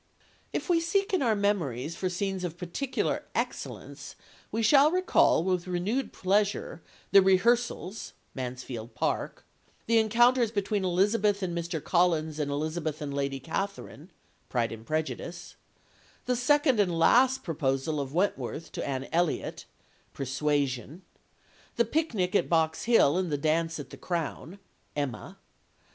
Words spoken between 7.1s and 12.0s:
the rehearsals (Mansfield Park), the encounters between Elizabeth and Mr.